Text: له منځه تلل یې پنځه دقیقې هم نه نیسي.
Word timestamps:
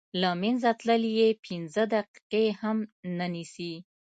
له 0.21 0.29
منځه 0.41 0.69
تلل 0.79 1.03
یې 1.19 1.29
پنځه 1.45 1.83
دقیقې 1.95 2.45
هم 2.61 2.77
نه 3.17 3.27
نیسي. 3.33 3.73